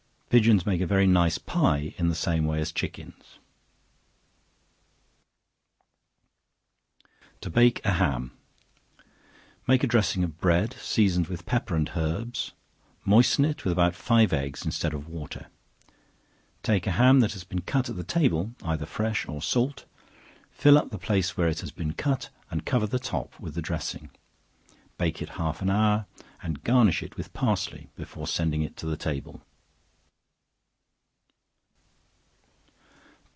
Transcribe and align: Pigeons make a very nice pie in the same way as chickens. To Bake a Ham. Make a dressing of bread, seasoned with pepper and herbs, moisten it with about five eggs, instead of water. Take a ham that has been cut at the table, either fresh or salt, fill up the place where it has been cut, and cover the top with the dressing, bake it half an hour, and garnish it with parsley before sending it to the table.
Pigeons 0.31 0.65
make 0.65 0.79
a 0.79 0.87
very 0.87 1.07
nice 1.07 1.37
pie 1.37 1.93
in 1.97 2.07
the 2.07 2.15
same 2.15 2.45
way 2.45 2.61
as 2.61 2.71
chickens. 2.71 3.37
To 7.41 7.49
Bake 7.49 7.83
a 7.85 7.91
Ham. 7.91 8.31
Make 9.67 9.83
a 9.83 9.87
dressing 9.87 10.23
of 10.23 10.39
bread, 10.39 10.73
seasoned 10.79 11.27
with 11.27 11.45
pepper 11.45 11.75
and 11.75 11.91
herbs, 11.97 12.53
moisten 13.03 13.43
it 13.43 13.65
with 13.65 13.73
about 13.73 13.93
five 13.93 14.31
eggs, 14.31 14.63
instead 14.63 14.93
of 14.93 15.09
water. 15.09 15.47
Take 16.63 16.87
a 16.87 16.91
ham 16.91 17.19
that 17.19 17.33
has 17.33 17.43
been 17.43 17.59
cut 17.63 17.89
at 17.89 17.97
the 17.97 18.03
table, 18.05 18.53
either 18.63 18.85
fresh 18.85 19.27
or 19.27 19.41
salt, 19.41 19.83
fill 20.49 20.77
up 20.77 20.91
the 20.91 20.97
place 20.97 21.35
where 21.35 21.49
it 21.49 21.59
has 21.59 21.71
been 21.71 21.91
cut, 21.91 22.29
and 22.49 22.65
cover 22.65 22.87
the 22.87 22.99
top 22.99 23.37
with 23.37 23.53
the 23.53 23.61
dressing, 23.61 24.09
bake 24.97 25.21
it 25.21 25.31
half 25.31 25.61
an 25.61 25.69
hour, 25.69 26.05
and 26.41 26.63
garnish 26.63 27.03
it 27.03 27.17
with 27.17 27.33
parsley 27.33 27.89
before 27.97 28.27
sending 28.27 28.61
it 28.61 28.77
to 28.77 28.85
the 28.85 28.95
table. 28.95 29.41